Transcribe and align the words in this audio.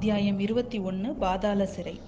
அத்தியாயம் 0.00 0.38
இருபத்தி 0.38 0.78
ஒன்று 0.78 1.14
பாதாள 1.14 1.66
சிறை. 1.66 2.00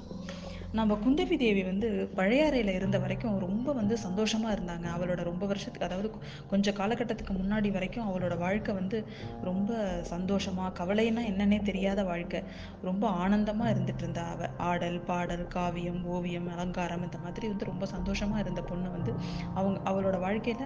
நம்ம 0.79 0.95
குந்தவி 1.05 1.37
தேவி 1.37 1.63
வந்து 1.63 1.89
பழையாறையில் 2.19 2.71
இருந்த 2.77 2.99
வரைக்கும் 2.99 3.35
ரொம்ப 3.45 3.73
வந்து 3.79 3.95
சந்தோஷமாக 4.05 4.53
இருந்தாங்க. 4.57 4.87
அவளோட 4.95 5.21
ரொம்ப 5.29 5.45
வருஷத்துக்கு 5.51 5.87
அதாவது 5.89 6.09
கொஞ்சம் 6.53 6.77
காலகட்டத்துக்கு 6.79 7.35
முன்னாடி 7.41 7.71
வரைக்கும் 7.75 8.07
அவளோட 8.11 8.35
வாழ்க்கை 8.39 8.73
வந்து 8.75 8.99
ரொம்ப 9.49 9.73
சந்தோஷமாக 10.13 10.71
கவலைன்னா 10.79 11.23
என்னன்னே 11.31 11.59
தெரியாத 11.63 12.05
வாழ்க்கை. 12.05 12.41
ரொம்ப 12.89 13.05
ஆனந்தமாக 13.25 13.73
இருந்துட்டு 13.75 14.03
இருந்தா 14.05 14.25
அவ. 14.35 14.49
ஆடல் 14.71 14.99
பாடல் 15.11 15.45
காவியம் 15.57 16.01
ஓவியம் 16.15 16.49
அலங்காரம் 16.55 17.05
இந்த 17.09 17.21
மாதிரி 17.25 17.49
வந்து 17.53 17.69
ரொம்ப 17.71 17.87
சந்தோஷமாக 17.95 18.43
இருந்த 18.45 18.65
பொண்ணு 18.71 18.89
வந்து 18.97 19.15
அவங்க 19.59 19.77
அவளோட 19.93 20.17
வாழ்க்கையில் 20.27 20.65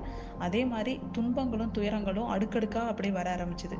அதே 0.49 0.63
மாதிரி 0.75 0.95
துன்பங்களும் 1.19 1.75
துயரங்களும் 1.79 2.31
அடுக்கடுக்காக 2.37 2.93
அப்படியே 2.95 3.15
வர 3.19 3.27
ஆரம்பிச்சுது. 3.37 3.79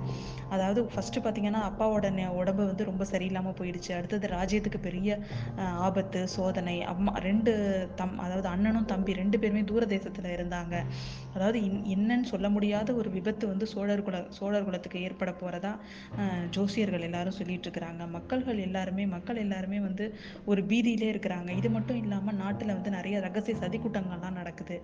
அதாவது 0.57 0.83
ஃபஸ்ட்டு 0.95 1.25
பார்த்தீங்கன்னா 1.27 1.63
அப்பாவோட 1.71 2.05
உடம்பு 2.43 2.63
வந்து 2.73 2.91
ரொம்ப 2.91 3.05
சரியில்லாமல் 3.13 3.59
போயிடுச்சு. 3.61 3.93
அடுத்தது 4.01 4.35
ராஜ்யத்துக்கு 4.37 4.81
பெரிய 4.91 5.11
ஆபத்து 5.87 6.15
ஆபத்து 6.17 6.35
சோதனை 6.35 6.83
அம்மா 6.83 7.13
ரெண்டு 7.19 7.53
தம் 7.95 8.19
அதாவது 8.19 8.49
அண்ணனும் 8.49 8.85
தம்பி 8.85 9.13
ரெண்டு 9.13 9.39
பேருமே 9.39 9.63
தூர 9.65 9.87
தேசத்தில் 9.87 10.37
இருந்தாங்க. 10.37 10.75
அதாவது 11.35 11.59
இன்- 11.61 11.83
என்னன்னு 11.95 12.23
சொல்ல 12.23 12.49
முடியாத 12.51 12.95
ஒரு 12.95 13.11
விபத்து 13.11 13.47
வந்து 13.47 13.67
சோழர் 13.67 14.03
குல 14.03 14.25
சோழர் 14.29 14.65
குலத்துக்கு 14.65 15.01
ஏற்பட 15.01 15.33
போகிறதா 15.33 15.73
ஜோசியர்கள் 16.51 17.01
எல்லாரும் 17.01 17.33
சொல்லிட்டு 17.33 17.71
இருக்கிறாங்க. 17.71 18.09
மக்கள்கள் 18.09 18.59
எல்லாருமே 18.59 19.07
மக்கள் 19.07 19.37
எல்லாருமே 19.37 19.81
வந்து 19.81 20.07
ஒரு 20.45 20.63
பீதியிலே 20.63 21.09
இருக்கிறாங்க. 21.13 21.57
இது 21.57 21.71
மட்டும் 21.71 22.01
இல்லாமல் 22.03 22.37
நாட்டில் 22.37 22.75
வந்து 22.75 22.91
நிறைய 22.91 23.21
ரகசிய 23.21 23.57
சதிக்கூட்டங்கள்லாம் 23.61 24.33
நடக்குது. 24.33 24.77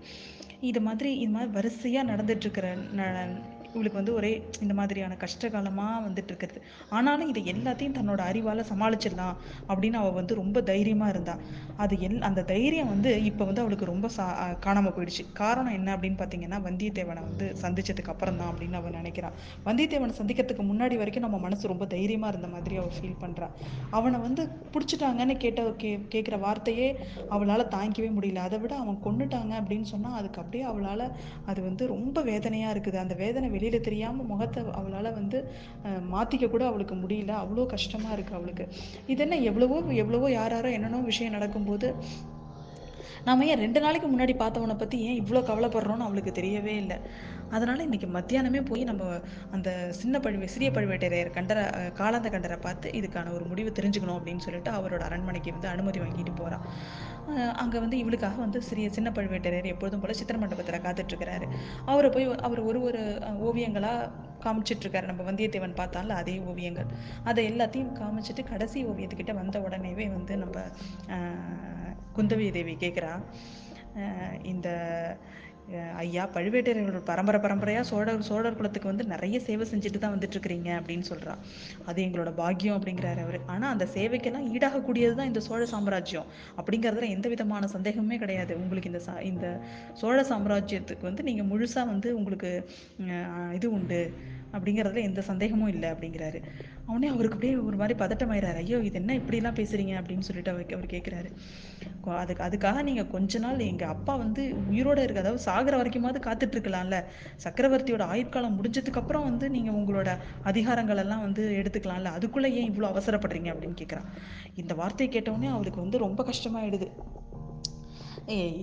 இது 0.61 0.81
மாதிரி 0.81 1.19
இது 1.19 1.31
மாதிரி 1.31 1.53
வரிசையாக 1.53 2.11
நடந்துட்டு 2.13 2.43
இருக்கிற 2.45 2.77
ந- 2.97 3.61
இவளுக்கு 3.75 4.01
வந்து 4.01 4.15
ஒரே 4.19 4.33
இந்த 4.65 4.75
மாதிரியான 4.81 5.17
கஷ்ட 5.23 5.51
காலமாக 5.55 6.01
வந்துட்டு 6.07 6.31
இருக்கிறது 6.33 6.61
ஆனாலும் 6.97 7.31
இதை 7.33 7.43
எல்லாத்தையும் 7.55 7.97
தன்னோட 7.99 8.21
அறிவால் 8.31 8.63
சமாளிச்சிடலாம் 8.73 9.37
அப்படின்னு 9.71 9.99
அவள் 10.03 10.17
வந்து 10.21 10.41
ரொம்ப 10.43 10.61
தைரியமாக 10.71 11.13
இருந்தா. 11.15 11.35
அது 11.83 11.95
எல் 12.07 12.19
அந்த 12.29 12.45
தைரியம் 12.53 12.91
வந்து 12.95 13.11
இப்போ 13.31 13.45
வந்து 13.51 13.63
அவளுக்கு 13.65 13.91
ரொம்ப 13.93 14.07
சா 14.17 14.27
காணாமல் 14.67 14.95
போயிடுச்சு. 14.97 15.25
காரணம் 15.43 15.77
என்ன 15.79 15.89
அப்படின்னு 15.97 16.19
பார்த்தீங்கன்னா 16.23 16.61
வந்தியத்தேவனை 16.69 17.23
வந்து 17.29 17.49
சந்திச்சதுக்கு 17.63 18.13
அப்புறம் 18.15 18.39
தான் 18.41 18.51
அப்படின்னு 18.53 18.79
அவள் 18.81 18.99
நினைக்கிறான் 19.01 19.37
வந்தியத்தேவனை 19.69 20.17
சந்திக்கிறதுக்கு 20.21 20.67
முன்னாடி 20.71 20.97
வரைக்கும் 21.03 21.27
நம்ம 21.27 21.41
மனசு 21.47 21.73
ரொம்ப 21.73 21.87
தைரியமாக 21.95 22.33
இருந்த 22.35 22.51
மாதிரி 22.55 22.75
அவள் 22.83 22.97
ஃபீல் 22.99 23.21
பண்ணுறா 23.25 23.49
அவனை 23.99 24.21
வந்து 24.27 24.45
பிடிச்சிட்டாங்கன்னு 24.75 25.37
கேட்ட 25.45 25.61
கே 25.83 25.91
கேட்குற 26.15 26.37
வார்த்தையே 26.47 26.89
அவளால் 27.35 27.65
தாங்கிக்கவே 27.77 28.11
முடியல. 28.17 28.43
அதை 28.49 28.59
விட 28.63 28.75
அவன் 28.83 28.99
கொன்னுட்டாங்க 29.07 29.53
அப்படின்னு 29.61 29.89
சொன்னால் 29.95 30.17
அதுக்கு 30.21 30.41
அப்படியே 30.43 30.65
அவளால் 30.71 31.07
அது 31.51 31.61
வந்து 31.69 31.87
ரொம்ப 31.95 32.21
வேதனையாக 32.31 32.75
இருக்குது. 32.75 32.99
அந்த 33.05 33.15
வேதனை 33.23 33.49
வெளியில் 33.63 33.87
தெரியாமல் 33.89 34.29
முகத்தை 34.31 34.61
அவளால் 34.79 35.17
வந்து 35.19 35.39
மாற்றிக்க 36.13 36.45
கூட 36.55 36.63
அவளுக்கு 36.71 36.95
முடியல. 37.03 37.33
அவ்வளோ 37.43 37.65
கஷ்டமாக 37.75 38.15
இருக்குது 38.17 38.39
அவளுக்கு. 38.39 38.65
இது 39.13 39.21
என்ன 39.27 39.37
எவ்வளவோ 39.51 39.77
எவ்வளவோ 40.03 40.29
யார் 40.39 40.55
யாரோ 40.57 40.71
என்னென்னோ 40.79 41.01
விஷயம் 41.11 41.37
நடக்கும்போது 41.37 41.89
நாம 43.25 43.47
ஏன் 43.47 43.63
ரெண்டு 43.65 43.81
நாளைக்கு 43.81 44.09
முன்னாடி 44.09 44.35
பார்த்தவனை 44.43 44.77
பற்றி 44.79 44.99
ஏன் 45.09 45.19
இவ்வளோ 45.23 45.43
கவலைப்படுறோன்னு 45.51 46.07
அவளுக்கு 46.09 46.33
தெரியவே 46.41 46.75
இல்லை. 46.83 46.99
அதனால் 47.51 47.85
இன்னைக்கு 47.89 48.09
மத்தியானமே 48.19 48.61
போய் 48.71 48.83
நம்ம 48.91 49.05
அந்த 49.51 49.69
சின்ன 50.01 50.19
பழுவே 50.19 50.47
சிறிய 50.55 50.71
பழுவேட்டரையர் 50.71 51.35
கண்டர 51.37 51.59
காலாந்த 52.01 52.29
கண்டரை 52.35 52.59
பார்த்து 52.61 52.91
இதுக்கான 53.01 53.33
ஒரு 53.33 53.45
முடிவு 53.45 53.73
தெரிஞ்சுக்கணும் 53.81 54.19
அப்படின்னு 54.19 54.45
சொல்லிட்டு 54.47 54.71
அவரோட 54.71 55.03
அரண்மனைக்கு 55.09 55.53
வந்து 55.53 55.69
அனுமதி 55.69 56.01
வாங்கிட்டு 56.01 56.35
போகிறான் 56.35 56.65
அங்கே 57.63 57.73
அங்க 57.73 57.87
வந்து 57.87 57.97
இவளுக்காக 58.05 58.39
வந்து 58.39 58.61
சிறிய 58.63 58.87
சின்ன 58.91 59.09
பழுவேட்டரையர் 59.11 59.69
எப்பொழுதும் 59.73 60.01
போல 60.01 60.13
சித்திர 60.13 60.39
மண்டபத்தில் 60.39 60.83
காத்துட்டு 60.87 61.13
இருக்கிறாரு. 61.13 61.47
அவரை 61.85 62.09
போய் 62.11 62.27
அவர் 62.49 62.61
ஒரு 62.61 62.81
ஒரு 62.83 63.01
ஓவியங்களாக 63.49 64.09
காமிச்சிட்ருக்காரு. 64.45 65.07
நம்ம 65.07 65.25
வந்தியத்தேவன் 65.25 65.79
பார்த்தால 65.79 66.17
அதே 66.21 66.37
ஓவியங்கள். 66.47 66.91
அதை 67.25 67.45
எல்லாத்தையும் 67.51 67.93
காமிச்சிட்டு 67.99 68.45
கடைசி 68.45 68.81
ஓவியத்துக்கிட்ட 68.87 69.35
வந்த 69.35 69.59
உடனேவே 69.61 70.07
வந்து 70.13 70.37
நம்ம 70.39 70.57
அஹ், 71.17 71.93
குந்தவி 72.13 72.49
தேவி 72.53 72.77
கேட்குறா 72.81 73.15
இந்த 74.51 74.69
ஐயா 76.01 76.23
பழுவேட்டரையர்களோட 76.35 77.01
பரம்பரை 77.05 77.39
பரம்பரையாக 77.41 77.87
சோழர் 77.91 78.25
சோழர் 78.29 78.57
குலத்துக்கு 78.57 78.91
வந்து 78.91 79.05
நிறைய 79.05 79.37
சேவை 79.41 79.65
செஞ்சுட்டு 79.67 79.99
தான் 79.99 80.15
வந்துட்டுருக்கிறீங்க 80.15 80.71
அப்படின்னு 80.79 81.07
சொல்கிறா 81.11 81.35
அது 81.87 81.99
எங்களோட 82.03 82.31
பாக்கியம் 82.35 82.77
அப்படிங்கிறாரு 82.79 83.21
அவர். 83.25 83.39
ஆனால் 83.47 83.73
அந்த 83.75 83.87
சேவைக்கெல்லாம் 83.95 84.49
ஈடாகக்கூடியது 84.55 85.15
தான் 85.15 85.31
இந்த 85.31 85.41
சோழ 85.41 85.63
சாம்ராஜ்யம். 85.67 86.29
அப்படிங்கிறதுல 86.59 87.09
எந்த 87.09 87.29
விதமான 87.29 87.69
சந்தேகமே 87.69 88.19
கிடையாது. 88.19 88.55
உங்களுக்கு 88.63 88.93
இந்த 88.93 89.03
சா 89.07 89.15
இந்த 89.31 89.47
சோழ 90.01 90.19
சாம்ராஜ்யத்துக்கு 90.31 91.09
வந்து 91.11 91.23
நீங்கள் 91.23 91.51
முழுசாக 91.51 91.91
வந்து 91.93 92.11
உங்களுக்கு 92.19 92.53
இது 93.55 93.69
உண்டு. 93.73 94.03
அப்படிங்கிறதுல 94.55 95.03
எந்த 95.11 95.21
சந்தேகமும் 95.31 95.73
இல்லை 95.75 95.89
அப்படிங்கிறாரு. 95.95 96.41
அவனே 96.89 97.09
அவருக்கு 97.15 97.37
அப்படியே 97.37 97.55
ஒரு 97.69 97.77
மாதிரி 97.81 97.95
பதட்டமாயிறாரு. 98.03 98.59
ஐயோ 98.65 98.79
இது 98.89 98.99
என்ன 99.03 99.17
இப்படிலாம் 99.21 99.59
பேசுறீங்க 99.61 99.95
அப்படின்னு 100.01 100.27
சொல்லிட்டு 100.29 100.53
அவர் 100.55 100.75
அவர் 100.79 100.95
கேட்குறாரு 100.95 101.31
அதுக்கு 102.23 102.43
அதுக்காக 102.47 102.79
நீங்கள் 102.87 103.11
கொஞ்ச 103.13 103.39
நாள் 103.45 103.61
எங்கள் 103.69 103.93
அப்பா 103.95 104.15
வந்து 104.23 104.43
உயிரோட 104.71 104.99
இருக்க 105.05 105.21
அதாவது 105.23 105.43
சாகிற 105.47 105.75
வரைக்குமாவது 105.81 106.21
காத்துட்டு 106.27 106.57
இருக்கலாம்ல. 106.57 106.97
சக்கரவர்த்தியோட 107.45 108.05
ஆயுட்காலம் 108.13 108.57
முடிஞ்சதுக்கப்புறம் 108.59 109.27
வந்து 109.29 109.49
நீங்கள் 109.57 109.77
உங்களோட 109.81 110.11
அதிகாரங்கள் 110.51 111.03
எல்லாம் 111.05 111.25
வந்து 111.27 111.45
எடுத்துக்கலாம்ல. 111.61 112.13
அதுக்குள்ளே 112.19 112.51
ஏன் 112.61 112.71
இவ்வளோ 112.73 112.89
அவசரப்படுறீங்க 112.93 113.51
அப்படின்னு 113.55 113.81
கேட்குறான் 113.83 114.09
இந்த 114.63 114.75
வார்த்தையை 114.81 115.11
கேட்டவுடனே 115.17 115.51
அவளுக்கு 115.57 115.85
வந்து 115.85 116.05
ரொம்ப 116.07 116.25
கஷ்டமாயிடுது. 116.31 116.89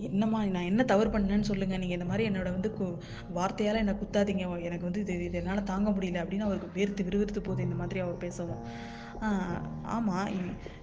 என்னம்மா 0.10 0.40
நான் 0.46 0.68
என்ன 0.72 0.84
தவறு 0.84 1.10
பண்ணேன்னு 1.10 1.50
சொல்லுங்க. 1.50 1.78
நீங்க 1.78 1.96
இந்த 1.98 2.06
மாதிரி 2.06 2.24
என்னோட 2.30 2.50
வந்து 2.52 2.70
கு 2.78 2.86
வார்த்தையால 3.38 3.82
என்ன 3.84 3.96
குத்தாதீங்க. 4.02 4.46
எனக்கு 4.68 4.88
வந்து 4.88 5.02
இது 5.02 5.26
இது 5.26 5.38
என்னால் 5.38 5.64
தாங்க 5.64 5.90
முடியல 5.90 6.22
அப்படின்னு 6.24 6.48
அவருக்கு 6.48 6.70
வேர்த்து 6.80 7.08
விறுவிறுத்து 7.08 7.42
போகுது 7.42 7.62
இந்த 7.64 7.76
மாதிரி 7.76 8.00
அவர் 8.00 8.24
பேசவும். 8.26 8.64
ஆமாம் 9.22 9.64
ஆமா 9.96 10.18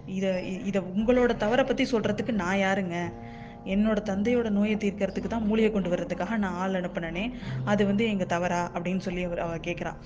இதை 0.06 0.30
இத 0.70 0.78
உங்களோட 0.80 1.32
தவறை 1.36 1.64
பத்தி 1.64 1.84
சொல்றதுக்கு 1.84 2.32
நான் 2.42 2.62
யாருங்க? 2.66 2.96
என்னோட 3.74 3.98
தந்தையோட 4.02 4.48
நோயை 4.50 4.76
தீர்க்கறதுக்கு 4.76 5.30
தான் 5.30 5.46
மூலிகை 5.46 5.70
கொண்டு 5.72 5.92
வர்றதுக்காக 5.94 6.36
நான் 6.36 6.58
ஆள் 6.64 6.78
அனுப்பினேனே. 6.80 7.24
அது 7.64 7.82
வந்து 7.86 8.04
எங்க 8.06 8.24
தவறா 8.24 8.70
அப்படின்னு 8.74 8.98
சொல்லி 8.98 9.24
அவர் 9.24 9.44
அவ 9.46 9.56
கேட்குறான் 9.56 9.98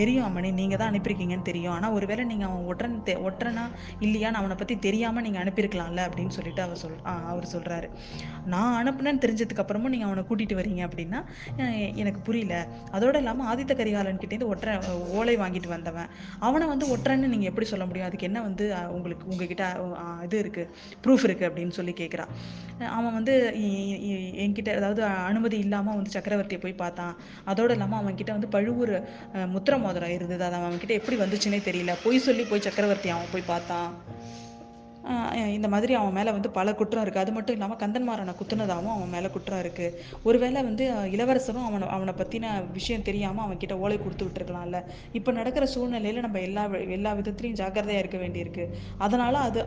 தெரியும் 0.00 0.26
அம்மணி. 0.26 0.50
நீங்கள் 0.58 0.80
தான் 0.80 0.90
அனுப்பியிருக்கீங்கன்னு 0.92 1.46
தெரியும். 1.48 1.72
ஆனால் 1.76 1.94
ஒருவேளை 1.96 2.24
நீங்கள் 2.30 2.48
அவன் 2.48 2.66
ஒற்றன் 2.72 2.96
தெ 3.06 3.14
ஒற்றனா 3.28 3.64
இல்லையான்னு 4.06 4.38
அவனை 4.40 4.56
பற்றி 4.60 4.74
தெரியாமல் 4.86 5.24
நீங்கள் 5.26 5.42
அனுப்பியிருக்கலாம்ல 5.44 6.02
அப்படின்னு 6.08 6.34
சொல்லிட்டு 6.36 6.62
அவர் 6.66 6.80
சொல் 6.82 6.98
அவர் 7.32 7.46
சொல்கிறாரு 7.54 7.88
நான் 8.52 8.76
அனுப்புனேன்னு 8.80 9.22
தெரிஞ்சதுக்கப்புறமும் 9.24 9.94
நீங்கள் 9.94 10.10
அவனை 10.10 10.24
கூட்டிகிட்டு 10.28 10.58
வரீங்க 10.60 10.82
அப்படின்னா 10.88 11.20
எனக்கு 12.02 12.20
புரியல. 12.28 12.54
அதோடு 12.98 13.20
இல்லாமல் 13.22 13.48
ஆதித்த 13.52 13.72
கரிகாலன் 13.80 14.20
கிட்டேருந்து 14.22 14.50
ஒற்ற 14.54 14.76
ஓலை 15.18 15.36
வாங்கிட்டு 15.42 15.70
வந்தவன். 15.74 16.10
அவனை 16.48 16.68
வந்து 16.72 16.88
ஒற்றன்னு 16.96 17.32
நீங்கள் 17.34 17.50
எப்படி 17.52 17.68
சொல்ல 17.72 17.86
முடியும்? 17.88 18.08
அதுக்கு 18.08 18.28
என்ன 18.30 18.42
வந்து 18.48 18.66
உங்களுக்கு 18.96 19.24
உங்ககிட்ட 19.32 19.64
இது 20.26 20.36
இருக்குது 20.44 20.70
ப்ரூஃப் 21.04 21.26
இருக்குது 21.28 21.48
அப்படின்னு 21.50 21.76
சொல்லி 21.78 21.94
கேட்குறான் 22.02 22.32
அவன் 22.98 23.14
வந்து 23.18 23.34
என்கிட்ட 24.44 24.70
அதாவது 24.80 25.02
அனுமதி 25.30 25.56
இல்லாமல் 25.66 25.98
வந்து 25.98 26.14
சக்கரவர்த்தியை 26.16 26.60
போய் 26.64 26.80
பார்த்தான். 26.84 27.14
அதோடு 27.50 27.74
இல்லாமல் 27.76 28.00
அவன்கிட்ட 28.02 28.30
வந்து 28.36 28.48
பழுவூர் 28.56 28.94
முத்திர 29.54 29.80
மோதிரம் 29.86 30.16
இருந்தது. 30.16 30.44
அது 30.48 30.58
அவன்கிட்ட 30.60 31.00
எப்படி 31.00 31.18
வந்துச்சுன்னே 31.24 31.60
தெரியல. 31.70 31.94
பொய் 32.06 32.24
சொல்லி 32.28 32.46
போய் 32.52 32.66
சக்கரவர்த்தி 32.68 33.14
அவன் 33.16 33.32
போய் 33.34 33.50
பார்த்தான். 33.52 33.90
இந்த 35.54 35.68
மாதிரி 35.72 35.92
அவன் 35.98 36.14
மேலே 36.16 36.30
வந்து 36.34 36.50
பல 36.56 36.68
குற்றம் 36.78 37.02
இருக்குது 37.04 37.22
அது 37.22 37.32
மட்டும் 37.36 37.56
இல்லாமல் 37.56 37.80
கந்தன்மாரனை 37.80 38.32
குத்துனதாகவும் 38.38 38.94
அவன் 38.94 39.10
மேலே 39.14 39.28
குற்றம் 39.34 39.60
இருக்குது 39.62 39.96
ஒருவேளை 40.28 40.60
வந்து 40.68 40.84
இளவரசரும் 41.14 41.66
அவனை 41.68 41.88
அவனை 41.96 42.12
பற்றின 42.20 42.52
விஷயம் 42.76 43.04
தெரியாமல் 43.08 43.44
அவன் 43.46 43.60
கிட்ட 43.62 43.74
ஓலை 43.84 43.96
கொடுத்து 43.98 44.26
விட்டுருக்கலாம்ல. 44.26 44.80
இப்போ 45.18 45.32
நடக்கிற 45.38 45.66
சூழ்நிலையில் 45.74 46.24
நம்ம 46.26 46.40
எல்லா 46.48 46.64
எல்லா 46.96 47.12
விதத்துலையும் 47.18 47.58
ஜாக்கிரதையாக 47.60 48.02
இருக்க 48.04 48.20
வேண்டியிருக்கு. 48.24 48.66
அதனால் 49.06 49.38
அது 49.48 49.60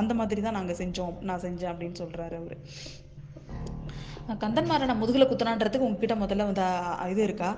அந்த 0.00 0.14
மாதிரி 0.20 0.42
தான் 0.48 0.58
நாங்கள் 0.58 0.80
செஞ்சோம். 0.82 1.16
நான் 1.30 1.44
செஞ்சேன் 1.46 1.72
அப்படின்னு 1.72 2.00
சொல்கிறாரு 2.02 2.36
அவர். 2.42 2.58
கந்தன்மாரனை 4.44 4.96
முதுகில் 5.02 5.30
குத்துனான்றதுக்கு 5.30 5.88
உங்ககிட்ட 5.88 6.16
முதல்ல 6.24 6.48
வந்து 6.50 6.66
இது 7.14 7.22
இருக்கா? 7.28 7.52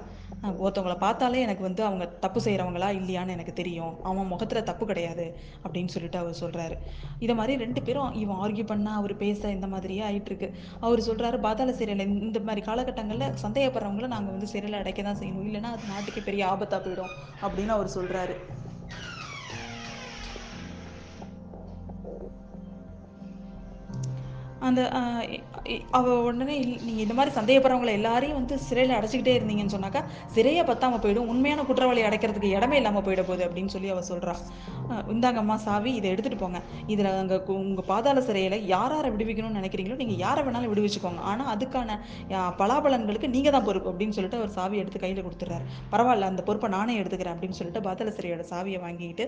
ஒருத்தவங்களை 0.65 0.97
பார்த்தாலே 1.05 1.41
எனக்கு 1.47 1.63
வந்து 1.67 1.83
அவங்க 1.89 2.07
தப்பு 2.25 2.41
செய்கிறவங்களா 2.45 2.89
இல்லையான்னு 2.99 3.35
எனக்கு 3.37 3.53
தெரியும். 3.61 3.95
அவன் 4.11 4.31
முகத்தில் 4.33 4.67
தப்பு 4.71 4.85
கிடையாது 4.91 5.27
அப்படின்னு 5.65 5.93
சொல்லிட்டு 5.95 6.19
அவர் 6.23 6.41
சொல்கிறாரு 6.43 6.77
இதை 7.25 7.35
மாதிரி 7.41 7.55
ரெண்டு 7.65 7.83
பேரும் 7.83 8.13
இவன் 8.23 8.41
ஆர்கியூ 8.45 8.67
பண்ணால் 8.73 8.99
அவர் 9.01 9.15
பேச 9.25 9.51
இந்த 9.57 9.69
மாதிரியே 9.75 10.03
ஆயிட்டுருக்கு. 10.09 10.51
அவர் 10.87 11.07
சொல்கிறாரு 11.09 11.39
பாதாள 11.47 11.73
சிறையில் 11.81 12.13
இந்த 12.27 12.41
மாதிரி 12.49 12.65
காலகட்டங்களில் 12.71 13.35
சந்தேகப்படுறவங்கள 13.45 14.09
நாங்கள் 14.17 14.35
வந்து 14.35 14.53
சிறையில் 14.55 14.81
அடைக்க 14.83 15.03
தான் 15.09 15.21
செய்யணும். 15.23 15.47
இல்லைன்னா 15.49 15.73
அது 15.77 15.93
நாட்டுக்கு 15.95 16.23
பெரிய 16.29 16.45
ஆபத்தாக 16.53 16.83
போயிடும். 16.87 17.15
அப்படின்னு 17.47 17.75
அவர் 17.79 17.97
சொல்கிறாரு 17.99 18.37
அந்த 24.67 24.83
அவள் 25.99 26.15
இ 26.15 26.23
உடனே 26.29 26.55
இல் 26.63 26.73
நீங்கள் 26.87 27.05
இந்த 27.05 27.15
மாதிரி 27.19 27.33
சந்தேகப்படுறவங்கள 27.37 27.93
எல்லாரையும் 27.99 28.39
வந்து 28.39 28.55
சிறையில் 28.69 28.95
அடைச்சிக்கிட்டே 28.97 29.35
இருந்தீங்கன்னு 29.39 29.75
சொன்னாக்கா, 29.75 30.01
சிறையை 30.35 30.63
பத்தாமல் 30.71 31.03
போயிடும். 31.05 31.29
உண்மையான 31.33 31.65
குற்றவாளி 31.69 32.03
அடைக்கிறதுக்கு 32.09 32.51
இடமே 32.57 32.77
இல்லாமல் 32.81 33.05
போயிட 33.07 33.23
போகுது 33.29 33.45
அப்படின்னு 33.47 33.73
சொல்லி 33.75 33.91
அவள் 33.95 34.09
சொல்கிறா 34.11 34.35
இந்தாங்கம்மா 35.15 35.57
சாவி 35.67 35.91
இதை 35.99 36.09
எடுத்துகிட்டு 36.15 36.43
போங்க. 36.43 36.59
இதில் 36.95 37.11
அங்கே 37.23 37.39
உங்கள் 37.61 37.89
பாதாள 37.93 38.21
சிறையில் 38.29 38.59
யார் 38.75 38.95
யாரை 38.97 39.11
விடுவிக்கணும்னு 39.15 39.61
நினைக்கிறீங்களோ 39.61 39.97
நீங்கள் 40.03 40.21
யாரை 40.25 40.41
வேணாலும் 40.47 40.73
விடுவிச்சுக்கோங்க. 40.73 41.21
ஆனால் 41.31 41.51
அதுக்கான 41.55 41.99
பலாபலன்களுக்கு 42.61 43.31
நீங்கள் 43.37 43.55
தான் 43.57 43.67
பொறுப்பு 43.69 43.91
அப்படின்னு 43.93 44.17
சொல்லிட்டு 44.19 44.41
அவர் 44.41 44.53
சாவி 44.59 44.77
எடுத்து 44.83 45.03
கையில் 45.05 45.25
கொடுத்துறாரு 45.27 45.65
பரவாயில்ல 45.95 46.31
அந்த 46.33 46.45
பொறுப்பை 46.49 46.71
நானே 46.77 46.95
எடுத்துக்கிறேன் 47.01 47.35
அப்படின்னு 47.37 47.59
சொல்லிட்டு 47.61 47.83
பாதாள 47.89 48.13
சிறையோட 48.19 48.45
சாவியை 48.53 48.81
வாங்கிட்டு 48.87 49.27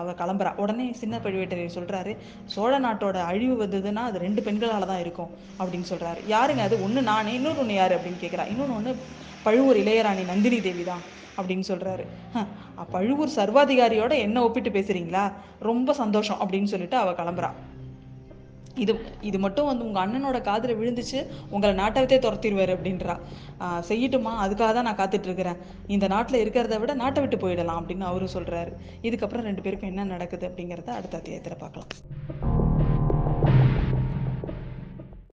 அவள் 0.00 0.18
கிளம்புறா. 0.22 0.52
உடனே 0.64 0.88
சின்ன 1.02 1.20
பழுவேட்டரையர் 1.26 1.76
சொல்கிறாரு 1.78 2.14
"சோழ 2.56 2.72
நாட்டோட 2.86 3.16
அழிவு 3.30 3.56
வந்ததுன்னா 3.64 4.04
அது 4.10 4.24
ரெண்டு 4.26 4.42
பெண்களால் 4.48 4.90
தான் 4.92 5.02
இருக்கும்." 5.06 5.32
அப்படி 5.60 5.74
அப்படின்னு 5.76 5.92
சொல்றாரு. 5.94 6.20
யாருங்க 6.34 6.62
அது? 6.68 6.76
ஒண்ணு 6.86 7.00
நானு, 7.10 7.30
இன்னொரு 7.38 7.60
ஒண்ணு 7.62 7.74
யாரு? 7.80 7.94
அப்படின்னு 7.96 8.22
கேட்குறா 8.24 8.44
இன்னொன்னு 8.52 8.76
ஒண்ணு 8.78 8.92
பழுவூர் 9.46 9.80
இளையராணி 9.82 10.22
நந்தினி 10.32 10.58
தேவி 10.66 10.84
தான் 10.90 11.02
அப்படின்னு 11.38 11.64
சொல்றாரு. 11.70 12.04
பழுவூர் 12.94 13.36
சர்வாதிகாரியோட 13.38 14.12
என்ன 14.26 14.42
ஒப்பிட்டு 14.46 14.70
பேசுறீங்களா? 14.76 15.24
ரொம்ப 15.70 15.92
சந்தோஷம் 16.02 16.40
அப்படின்னு 16.42 16.70
சொல்லிட்டு 16.74 16.96
அவ 17.02 17.10
கிளம்புறா. 17.20 17.50
இது 18.84 18.92
இது 19.28 19.38
மட்டும் 19.42 19.68
வந்து 19.68 19.84
உங்க 19.88 19.98
அண்ணனோட 20.04 20.38
காதுல 20.48 20.72
விழுந்துச்சு, 20.80 21.20
உங்களை 21.54 21.74
நாட்ட 21.82 22.18
துரத்திடுவார் 22.24 22.72
அப்படின்றா. 22.74 23.14
செய்யட்டுமா? 23.90 24.32
அதுக்காக 24.44 24.72
தான் 24.78 24.88
நான் 24.88 25.00
காத்துட்டு 25.00 25.28
இருக்கிறேன். 25.30 25.60
இந்த 25.94 26.08
நாட்டுல 26.14 26.42
இருக்கிறத 26.44 26.78
விட 26.82 26.94
நாட்டை 27.02 27.22
விட்டு 27.24 27.38
போயிடலாம் 27.44 27.80
அப்படின்னு 27.80 28.10
அவரும் 28.10 28.34
சொல்றாரு. 28.36 28.72
இதுக்கப்புறம் 29.08 29.48
ரெண்டு 29.50 29.64
பேருக்கும் 29.66 29.92
என்ன 29.94 30.04
நடக்குது 30.14 30.48
அப்படிங்கிறத 30.50 30.98
அடுத்த 30.98 31.20
அத்தியாயத்தில் 31.20 31.62
பார்க்கலாம். 31.64 32.55